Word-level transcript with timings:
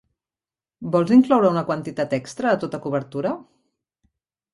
Vols 0.95 1.11
incloure 1.17 1.51
una 1.55 1.63
quantitat 1.67 2.15
extra 2.19 2.53
a 2.53 2.57
tota 2.65 2.79
cobertura? 2.87 3.35